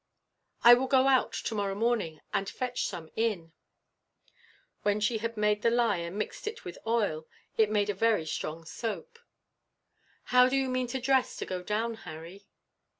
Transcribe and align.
"I 0.63 0.73
will 0.73 0.87
go 0.87 1.07
out, 1.07 1.31
tomorrow 1.31 1.75
morning, 1.75 2.21
and 2.33 2.49
fetch 2.49 2.87
some 2.87 3.11
in." 3.15 3.51
When 4.81 4.99
she 4.99 5.19
had 5.19 5.37
made 5.37 5.61
the 5.61 5.69
lye, 5.69 5.97
and 5.97 6.17
mixed 6.17 6.47
it 6.47 6.65
with 6.65 6.79
oil, 6.87 7.27
it 7.55 7.69
made 7.69 7.91
a 7.91 7.93
very 7.93 8.25
strong 8.25 8.65
soap. 8.65 9.19
"How 10.33 10.49
do 10.49 10.57
you 10.57 10.69
mean 10.69 10.87
to 10.87 10.99
dress, 10.99 11.35
to 11.35 11.45
go 11.45 11.61
down, 11.61 11.93
Harry?" 12.09 12.47